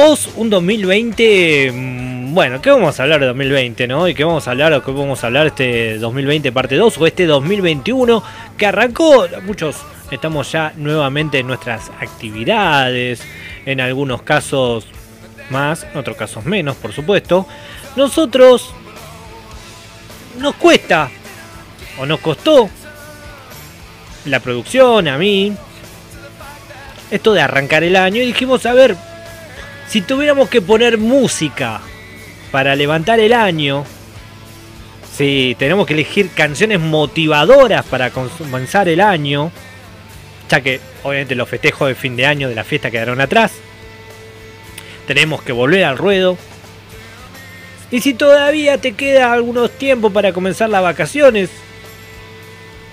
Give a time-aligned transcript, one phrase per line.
[0.00, 1.72] post un 2020.
[1.72, 4.08] mm, Bueno, ¿qué vamos a hablar de 2020, no?
[4.08, 7.06] ¿Y qué vamos a hablar o qué vamos a hablar este 2020 parte 2 o
[7.06, 8.22] este 2021
[8.56, 9.26] que arrancó?
[9.44, 9.76] Muchos
[10.10, 13.20] estamos ya nuevamente en nuestras actividades,
[13.66, 14.86] en algunos casos
[15.50, 17.46] más, en otros casos menos, por supuesto.
[17.94, 18.72] Nosotros
[20.38, 21.10] nos cuesta
[21.98, 22.70] o nos costó
[24.24, 25.52] la producción, a mí,
[27.10, 28.96] esto de arrancar el año y dijimos, a ver,
[29.90, 31.80] si tuviéramos que poner música
[32.52, 33.84] para levantar el año,
[35.16, 39.50] si tenemos que elegir canciones motivadoras para comenzar el año,
[40.48, 43.50] ya que obviamente los festejos de fin de año de la fiesta quedaron atrás,
[45.08, 46.38] tenemos que volver al ruedo.
[47.90, 51.50] Y si todavía te queda algunos tiempos para comenzar las vacaciones,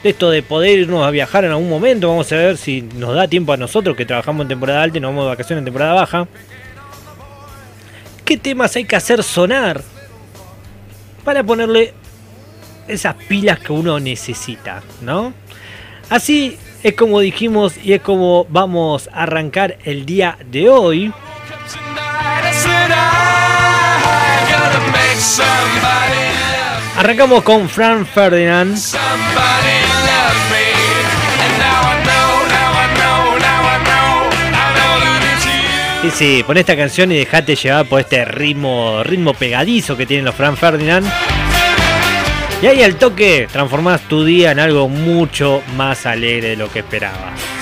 [0.04, 3.28] esto de poder irnos a viajar en algún momento, vamos a ver si nos da
[3.28, 5.94] tiempo a nosotros que trabajamos en temporada alta y nos vamos de vacaciones en temporada
[5.94, 6.28] baja.
[8.28, 9.82] ¿Qué temas hay que hacer sonar
[11.24, 11.94] para ponerle
[12.86, 15.34] esas pilas que uno necesita, ¿no?
[16.10, 21.14] Así es como dijimos y es como vamos a arrancar el día de hoy.
[26.98, 28.78] Arrancamos con Fran Ferdinand.
[36.08, 40.24] Y sí, pon esta canción y dejate llevar por este ritmo, ritmo pegadizo que tienen
[40.24, 41.06] los Fran Ferdinand.
[42.62, 46.80] Y ahí al toque transformás tu día en algo mucho más alegre de lo que
[46.80, 47.57] esperabas.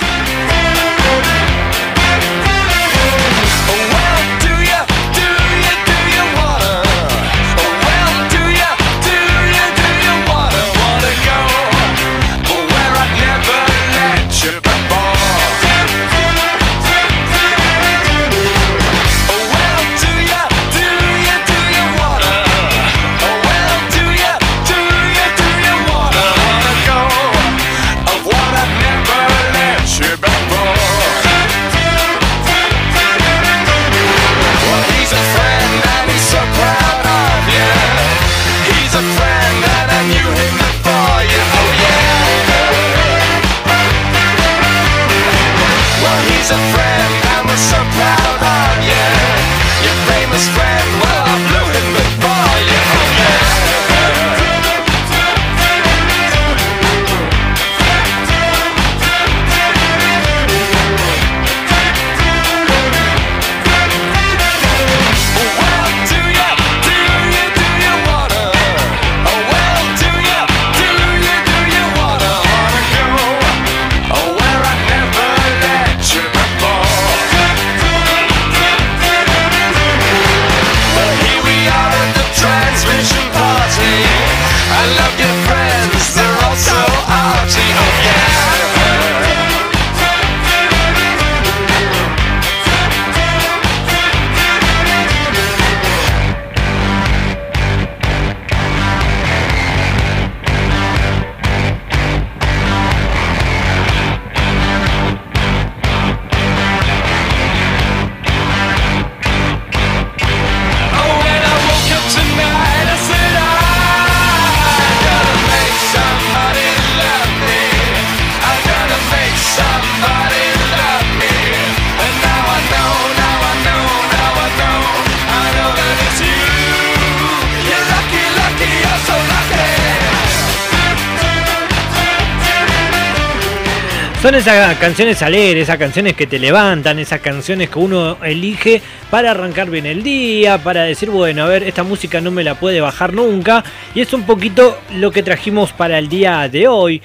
[134.25, 138.81] Son esas canciones alegres, esas canciones que te levantan, esas canciones que uno elige
[139.11, 142.55] para arrancar bien el día, para decir, bueno, a ver, esta música no me la
[142.55, 143.63] puede bajar nunca.
[143.93, 147.03] Y es un poquito lo que trajimos para el día de hoy.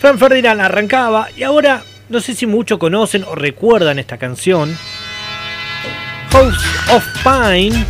[0.00, 4.76] Fran Ferdinand arrancaba y ahora no sé si muchos conocen o recuerdan esta canción.
[6.32, 7.84] House of Pine.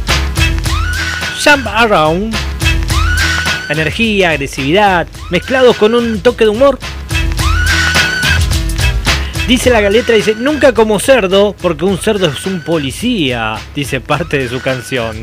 [1.42, 2.36] Jump Around.
[3.70, 6.78] Energía, agresividad, mezclados con un toque de humor.
[9.46, 14.38] Dice la letra, dice, nunca como cerdo, porque un cerdo es un policía, dice parte
[14.38, 15.22] de su canción.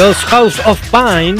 [0.00, 1.36] Los House of Pine.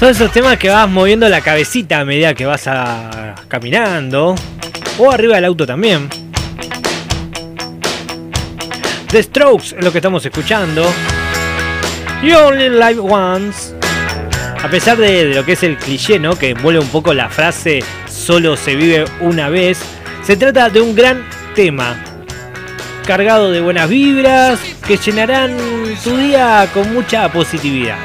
[0.00, 4.34] Son esos temas que vas moviendo la cabecita a medida que vas a- caminando.
[4.98, 6.08] O arriba del auto también.
[9.10, 10.90] The Strokes es lo que estamos escuchando.
[12.22, 13.74] You Only Live Once.
[14.64, 16.34] A pesar de, de lo que es el cliché, ¿no?
[16.34, 19.80] Que envuelve un poco la frase solo se vive una vez.
[20.22, 21.22] Se trata de un gran
[21.54, 21.94] tema.
[23.06, 25.56] Cargado de buenas vibras que llenarán
[26.02, 27.98] tu día con mucha positividad.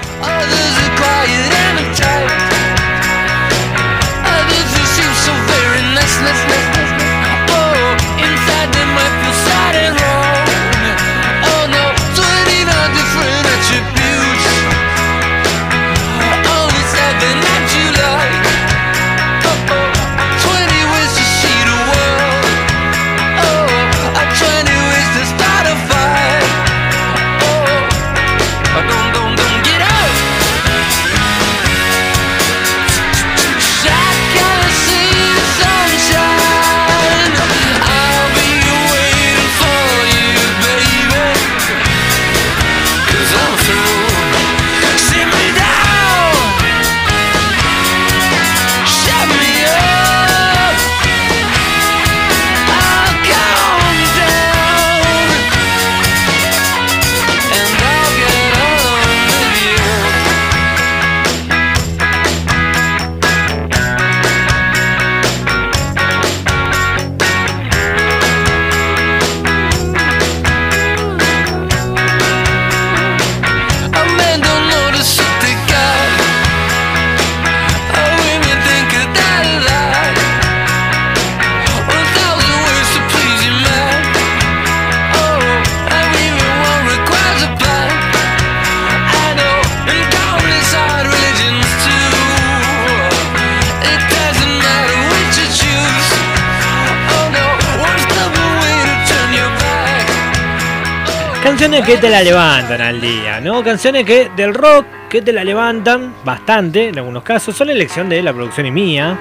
[101.62, 103.64] Canciones que te la levantan al día, ¿no?
[103.64, 108.24] Canciones que del rock que te la levantan bastante, en algunos casos, son elección de
[108.24, 109.16] la producción y mía.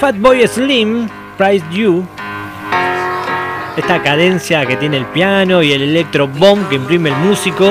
[0.00, 2.06] Fatboy Slim, Price You.
[3.76, 7.70] Esta cadencia que tiene el piano y el electro bomb que imprime el músico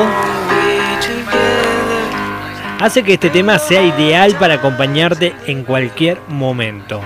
[2.79, 7.01] hace que este tema sea ideal para acompañarte en cualquier momento.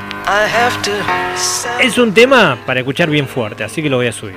[1.79, 4.35] Es un tema para escuchar bien fuerte, así que lo voy a subir.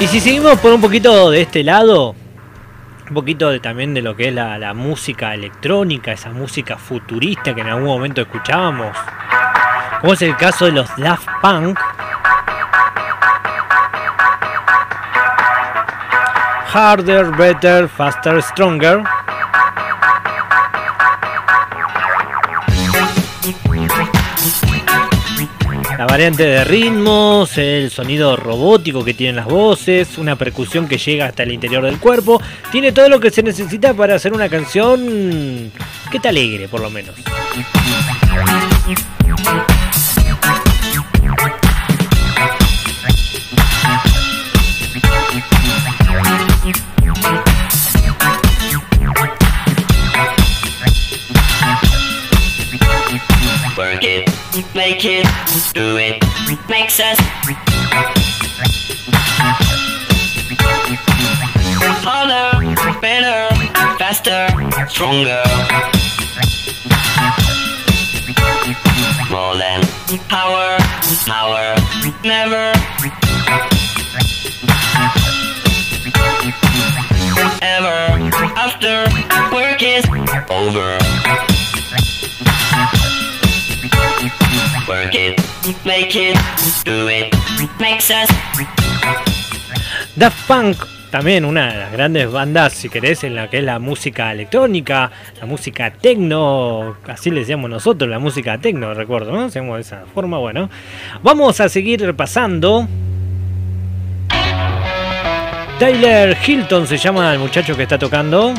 [0.00, 2.14] Y si seguimos por un poquito de este lado,
[3.08, 7.62] un poquito también de lo que es la, la música electrónica, esa música futurista que
[7.62, 8.96] en algún momento escuchábamos,
[10.00, 11.80] como es el caso de los Daft Punk.
[16.72, 19.02] Harder, better, faster, stronger.
[25.98, 31.26] La variante de ritmos, el sonido robótico que tienen las voces, una percusión que llega
[31.26, 32.40] hasta el interior del cuerpo,
[32.70, 35.72] tiene todo lo que se necesita para hacer una canción
[36.12, 37.16] que te alegre, por lo menos.
[56.80, 57.18] Makes us
[62.06, 63.52] harder, better,
[63.98, 64.46] faster,
[64.88, 65.42] stronger.
[69.28, 69.82] More than
[70.28, 70.78] power,
[71.26, 71.74] power,
[72.22, 72.72] never.
[77.60, 79.04] Ever after
[79.52, 80.04] work is
[80.48, 81.57] over.
[85.84, 86.36] Make it,
[86.84, 87.34] do it,
[87.78, 88.28] makes us
[90.16, 90.76] Daft Punk,
[91.10, 95.10] también una de las grandes bandas, si querés, en la que es la música electrónica,
[95.40, 99.44] la música techno, así le decíamos nosotros, la música techno, recuerdo, ¿no?
[99.44, 100.68] Hacemos de esa forma, bueno.
[101.22, 102.88] Vamos a seguir repasando.
[105.78, 108.52] Tyler Hilton se llama el muchacho que está tocando.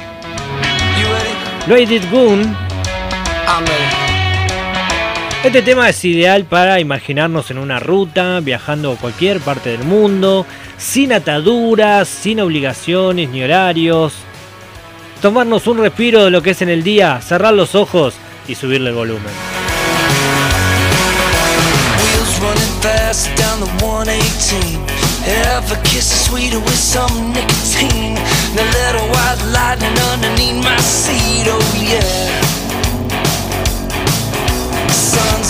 [1.68, 2.56] Lady Goon.
[5.42, 10.46] Este tema es ideal para imaginarnos en una ruta, viajando a cualquier parte del mundo,
[10.78, 14.16] sin ataduras, sin obligaciones ni horarios.
[15.22, 18.16] Tomarnos un respiro de lo que es en el día, cerrar los ojos
[18.50, 19.32] y subirle el volumen.
[21.96, 24.84] Wheels running fast down the 118.
[25.26, 28.16] Every kiss is sweeter with some nicotine.
[28.56, 31.48] The little white lightning underneath my seat,
[31.80, 32.59] yeah.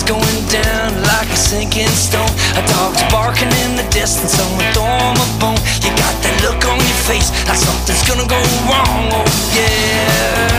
[0.06, 2.30] Going down like a sinking stone.
[2.58, 5.60] A dog's barking in the distance, someone throw him a bone.
[5.84, 9.22] You got that look on your face like something's gonna go wrong, oh
[9.54, 10.50] yeah,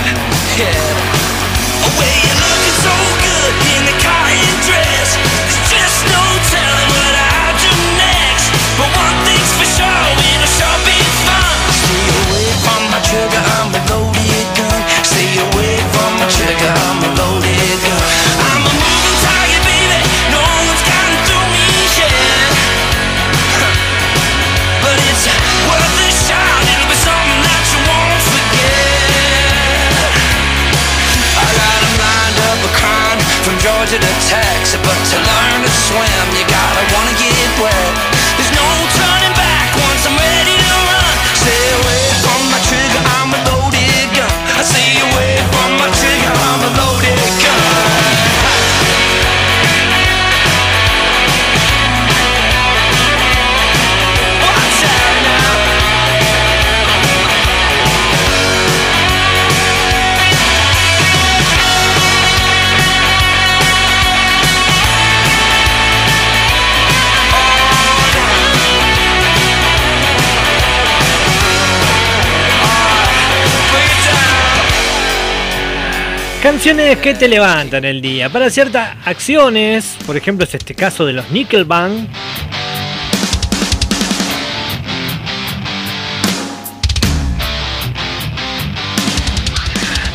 [0.56, 1.84] yeah.
[1.84, 3.31] Oh, you're looking so good
[76.52, 78.28] Canciones que te levantan el día.
[78.28, 81.92] Para ciertas acciones, por ejemplo es este caso de los Nickelback.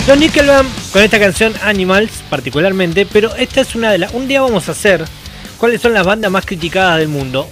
[0.07, 4.13] Los Nickelback con esta canción Animals particularmente, pero esta es una de las...
[4.13, 5.07] Un día vamos a hacer
[5.57, 7.49] cuáles son las bandas más criticadas del mundo.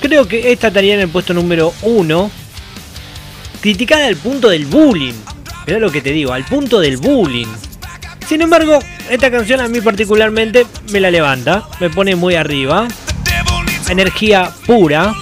[0.00, 2.30] Creo que esta estaría en el puesto número uno.
[3.60, 5.14] Criticada al punto del bullying.
[5.66, 7.48] Mirá lo que te digo, al punto del bullying.
[8.32, 8.78] Sin embargo,
[9.10, 12.88] esta canción a mí particularmente me la levanta, me pone muy arriba.
[13.90, 15.12] Energía pura.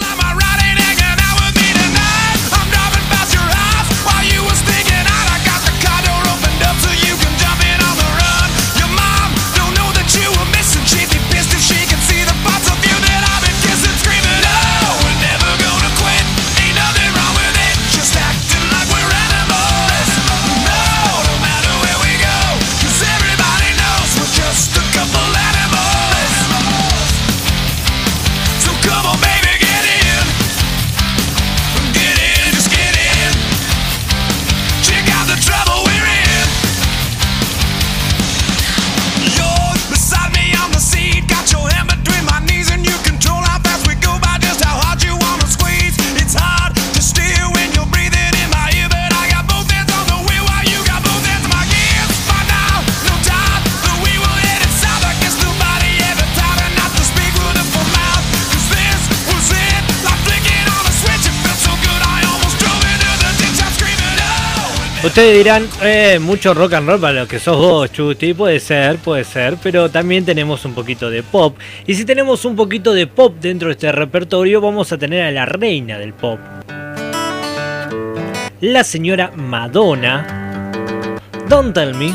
[65.03, 68.35] Ustedes dirán, eh, mucho rock and roll para lo que sos vos, Chuti.
[68.35, 71.57] Puede ser, puede ser, pero también tenemos un poquito de pop.
[71.87, 75.31] Y si tenemos un poquito de pop dentro de este repertorio, vamos a tener a
[75.31, 76.39] la reina del pop.
[78.61, 80.71] La señora Madonna.
[81.49, 82.13] Don't tell me.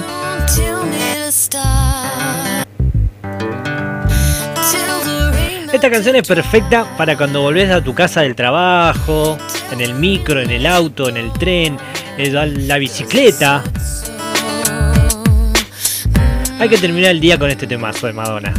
[5.74, 9.38] Esta canción es perfecta para cuando volvés a tu casa del trabajo,
[9.74, 13.64] en el micro, en el auto, en el tren, en la bicicleta.
[16.60, 18.54] Hay que terminar el día con este temazo de Madonna.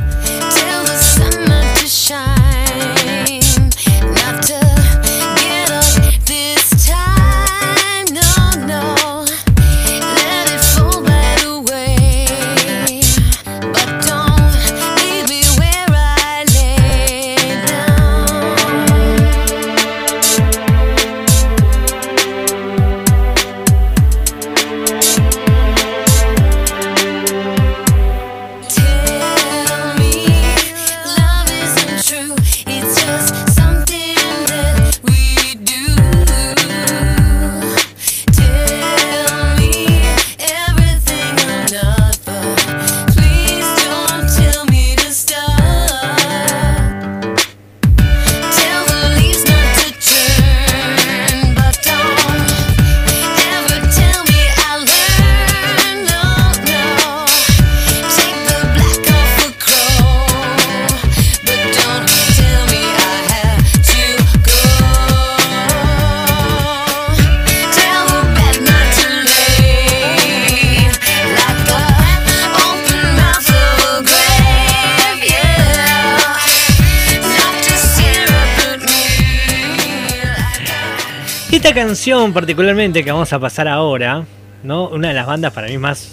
[81.56, 84.24] Esta canción particularmente que vamos a pasar ahora,
[84.62, 84.88] ¿no?
[84.88, 86.08] Una de las bandas para mí más,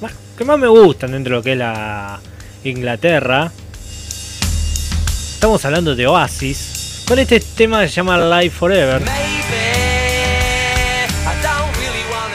[0.00, 2.18] más- que más me gustan dentro de lo que es la
[2.64, 3.52] Inglaterra.
[5.34, 7.04] Estamos hablando de Oasis.
[7.06, 9.02] Con este tema que se llama Live Forever.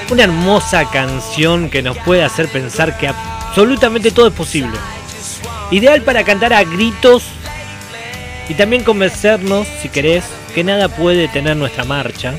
[0.09, 4.77] Una hermosa canción que nos puede hacer pensar que absolutamente todo es posible.
[5.69, 7.23] Ideal para cantar a gritos
[8.47, 10.23] y también convencernos, si querés,
[10.55, 12.35] que nada puede detener nuestra marcha,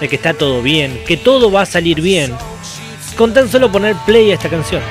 [0.00, 2.34] de que está todo bien, que todo va a salir bien,
[3.16, 4.82] con tan solo poner play a esta canción.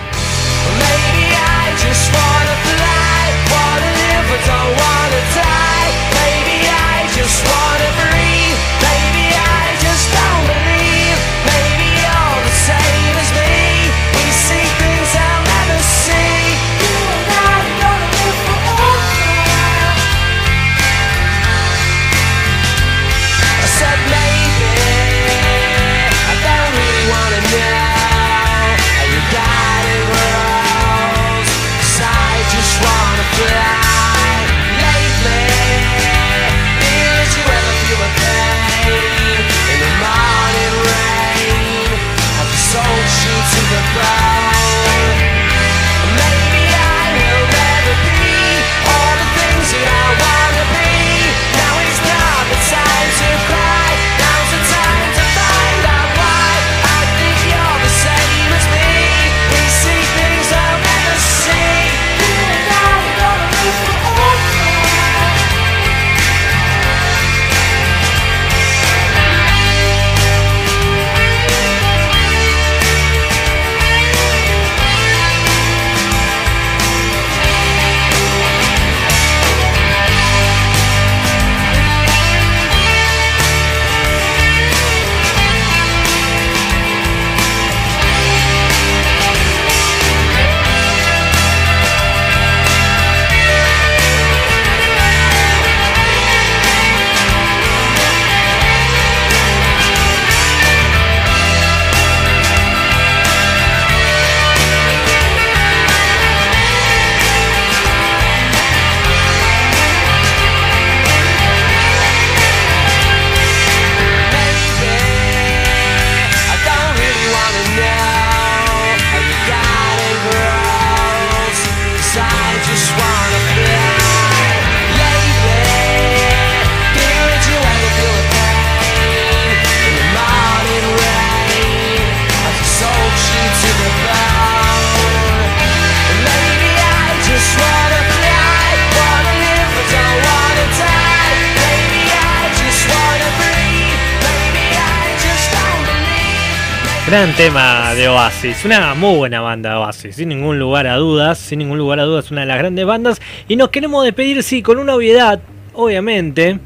[147.13, 151.60] Gran tema de Oasis, una muy buena banda Oasis, sin ningún lugar a dudas, sin
[151.60, 153.21] ningún lugar a dudas, una de las grandes bandas.
[153.47, 155.39] Y nos queremos despedir, sí, con una obviedad,
[155.73, 156.58] obviamente.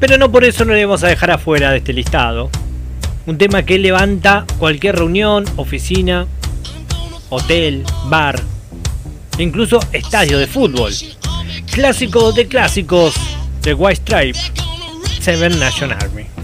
[0.00, 2.50] Pero no por eso no le vamos a dejar afuera de este listado.
[3.26, 6.26] Un tema que levanta cualquier reunión, oficina,
[7.28, 8.42] hotel, bar,
[9.38, 10.92] incluso estadio de fútbol.
[11.70, 13.14] clásico de clásicos
[13.62, 14.38] de White Stripe,
[15.20, 16.35] Seven Nation Army.